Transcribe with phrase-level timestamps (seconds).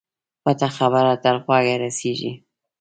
[0.43, 2.31] پټه خبره تر غوږه رسېږي.